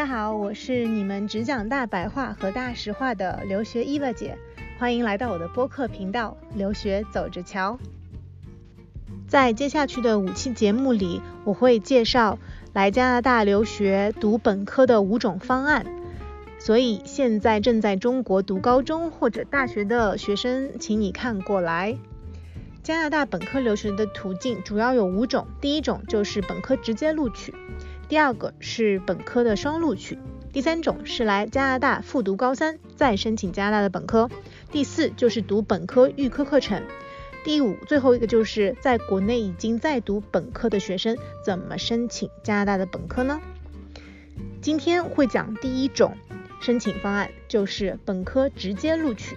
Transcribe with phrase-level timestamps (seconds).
[0.00, 4.38] 大家好，我是你们只讲大白话和大实话的留学伊娃姐，
[4.78, 7.78] 欢迎来到我的播客频道《留学走着瞧》。
[9.28, 12.38] 在接下去的五期节目里，我会介绍
[12.72, 15.84] 来加拿大留学读本科的五种方案。
[16.58, 21.98] 所以现在正在中国读高中或者大学的学生，请你看过来。
[22.82, 27.54] 加拿大本科留学的途径主要有五种，第一种就是本科直接录取，
[28.10, 30.18] 第二个是本科的双录取，
[30.52, 34.28] 第三种是来加拿大复读高三再申请加拿大的本科，
[34.72, 36.82] 第四就是读本科预科课程，
[37.44, 43.40] 第五最后一个就是在国内已经在读本科的学生怎么申请加拿大的本科呢？
[44.60, 46.12] 今天会讲第一种。
[46.60, 49.36] 申请方案就是本科直接录取。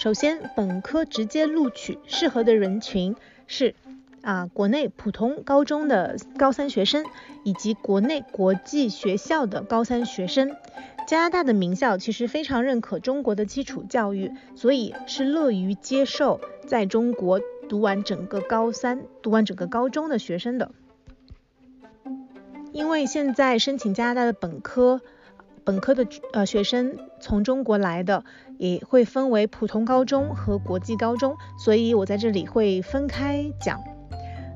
[0.00, 3.14] 首先，本科直接录取适合的人群
[3.46, 3.74] 是
[4.22, 7.04] 啊，国内普通高中的高三学生
[7.44, 10.56] 以及国内国际学校的高三学生。
[11.06, 20.70] 加拿大的名校其实非常认可中国的基础教育，所以是乐于接受在中国读完整个高三、读完整个高中的学生的。
[22.72, 25.02] 因为现在申请加拿大的本科，
[25.64, 28.24] 本科的呃学生从中国来的
[28.58, 33.80] 也会分为普通高中和国际高中，所以我在这里会分开讲。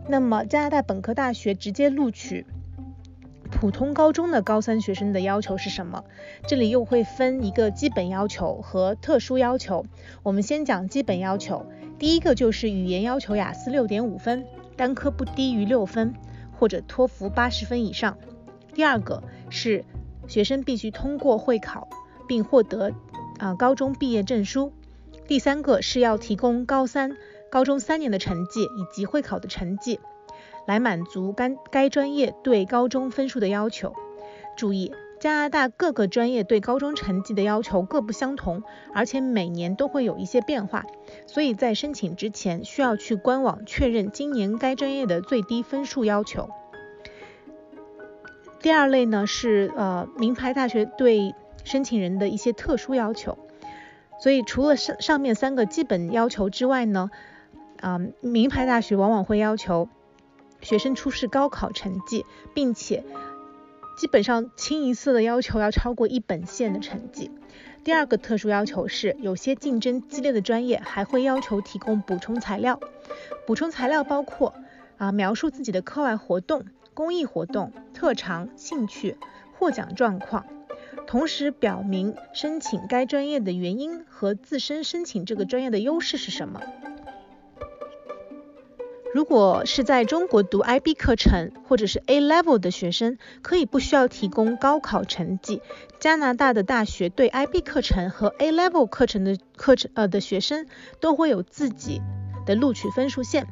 [0.08, 2.46] 那么加拿大本科大学直接录取。
[3.50, 6.04] 普通高中的高三学生的要求是什么？
[6.48, 9.86] 这里又会分一个基本要求和特殊要求。
[10.24, 11.64] 我们先讲基本要求，
[11.98, 14.44] 第一个就是语言要求雅思六点五分，
[14.76, 16.14] 单科不低于六分，
[16.58, 18.18] 或者托福八十分以上。
[18.74, 19.84] 第二个是
[20.26, 21.88] 学生必须通过会考，
[22.26, 22.92] 并获得
[23.38, 24.72] 啊高中毕业证书。
[25.26, 27.16] 第三个是要提供高三、
[27.50, 30.00] 高中三年的成绩以及会考的成绩。
[30.66, 33.92] 来满足该该专业对高中分数的要求。
[34.56, 38.62] 注意，加拿大各个专业对高中成绩的要求各不相同，
[38.94, 40.86] 而且每年都会有一些变化，
[41.26, 46.48] 所以在申请之前需要去官网确认今年该专业的最低分数要求。
[48.64, 53.36] 第二类呢是呃名牌大学对申请人的一些特殊要求，
[54.18, 57.10] 所以除了上上面三个基本要求之外呢，
[57.82, 59.90] 啊名牌大学往往会要求。
[60.62, 63.04] 学生出示高考成绩，并且
[63.98, 67.30] 基本上清一色的要求要超过一本线的成绩。
[67.84, 72.80] 第二个特殊要求是，有些竞争激烈的专业还会要求提供补充材料。
[73.46, 74.54] 补充材料包括
[74.96, 76.64] 啊描述自己的课外活动、
[76.94, 79.18] 公益活动、特长、兴趣、
[79.58, 80.46] 获奖状况，
[81.06, 86.60] 同时表明申请该专业的原因和自身申请这个专业的优势是什么。
[89.12, 95.62] 如果是在中国读 IB 课程或者是 A Level 的学生，可以不需要提供高考成绩。
[96.00, 100.66] 加拿大的大学对 IB 课程和 A Level 课程的课程呃的学生
[100.98, 102.02] 都会有自己
[102.44, 103.46] 的录取分数线，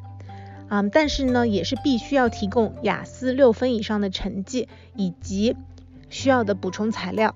[0.68, 5.56] 啊，但是呢也是必须要提供雅思六分以上的成绩以及
[6.08, 7.34] 需要的补充材料。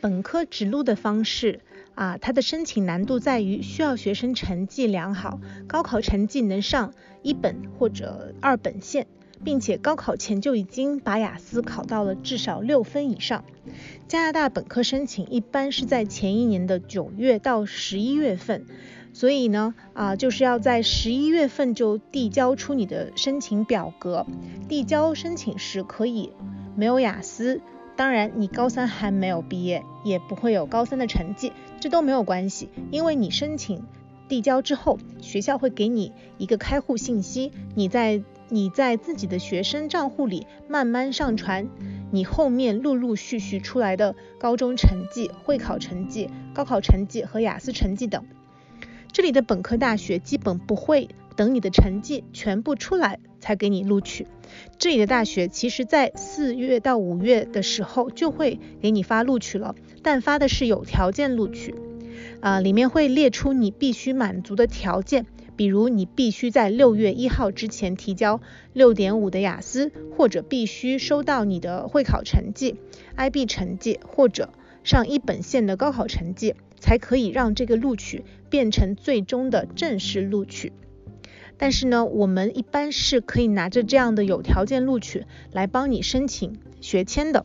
[0.00, 1.60] 本科指录的方式
[1.94, 9.06] 啊，它的申请难度在于需要学生成绩良好，高考成绩能上一本或者二本线，
[9.44, 13.44] 并且高考前就已经把雅思考到了至少六分以上。
[14.06, 18.64] 加拿大本科申请一般是在前一年的九月到十一月份，
[19.12, 24.26] 所以呢啊，就是要在十一月份就递交出你的申请表格，
[24.68, 26.32] 递交申请时可以
[26.76, 27.60] 没有雅思。
[27.96, 33.82] 当然，你高三还没有毕业，也不会有高三的成绩，这都没有关系，因为你申请
[34.28, 41.68] 递交之后，学校会给你一个开户信息，你在你在自己的学生账户里慢慢上传
[42.10, 48.24] 你后面陆陆续续出来的高中成绩、会考成绩、高考成绩和雅思成绩等。
[49.12, 54.26] 这里的本科大学基本不会等你的成绩全部出来才给你录取。
[54.78, 61.74] 这里的大学其实，在四月到五月的时候就会给你发录取了，但发的是有条件录取，
[62.40, 65.26] 啊，里面会列出你必须满足的条件，
[65.58, 68.40] 比如你必须在六月一号之前提交
[68.72, 72.76] 六点五的雅思，或者必须收到你的会考成绩、
[73.16, 74.50] IB 成绩，或者
[74.84, 80.72] 上一本线的高考成绩，才可以让这个录取变成最终的正式录取。
[81.56, 87.44] 但是呢，我们一般是可以拿着这样的有条件录取来帮你申请学签的。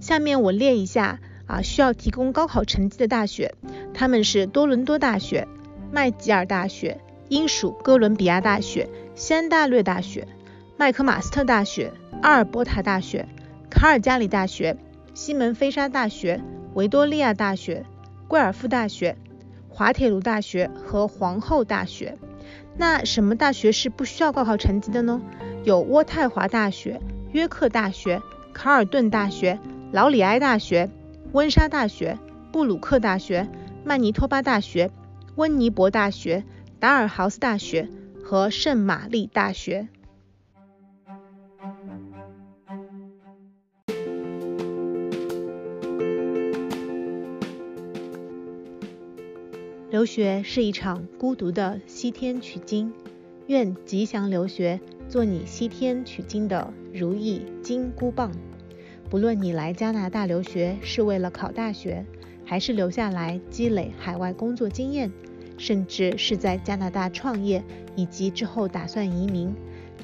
[0.00, 3.54] 下面我列一下啊，需要提供高考成绩的大学，
[3.94, 5.46] 他们是多伦多大学、
[5.90, 10.28] 麦吉尔大学、英属哥伦比亚大学、西安大略大学、
[10.76, 11.92] 麦克马斯特大学、
[12.22, 13.26] 阿尔伯塔大学、
[13.70, 14.76] 卡尔加里大学、
[15.14, 16.40] 西门菲沙大学、
[16.74, 17.84] 维多利亚大学、
[18.26, 19.16] 贵尔夫大学、
[19.68, 22.18] 滑铁卢大学和皇后大学。
[22.76, 25.20] 那什么大学是不需要高考成绩的呢？
[25.64, 27.00] 有渥太华大学、
[27.32, 29.58] 约克大学、卡尔顿大学。
[29.90, 30.90] 劳里埃大学、
[31.32, 32.18] 温莎大学、
[32.52, 33.48] 布鲁克大学、
[33.84, 34.90] 曼尼托巴大学、
[35.38, 36.42] 温尼伯大学、
[36.80, 37.88] 达尔豪斯大学
[38.24, 39.86] 和圣玛丽大学。
[49.88, 52.92] 留学是一场孤独的西天取经，
[53.46, 58.32] 愿吉祥留学做你西天取经的如意金箍棒。
[59.08, 62.04] 不论你来加拿大留学是为了考大学，
[62.44, 65.12] 还是留下来积累海外工作经验，
[65.58, 67.62] 甚至是在加拿大创业，
[67.94, 69.54] 以及之后打算移民，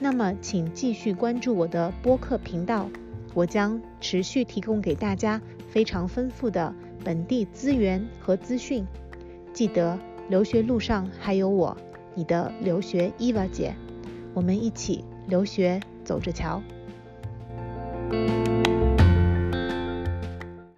[0.01, 2.91] 那么请继续关注我的播客频道，
[3.33, 5.41] 我将持续提供给大家
[5.71, 8.85] 非常丰富的本地资源和资讯。
[9.53, 9.99] 记得
[10.29, 11.77] 留学路上还有我，
[12.15, 13.75] 你的留学伊娃姐，
[14.35, 16.61] 我们一起留学走着瞧。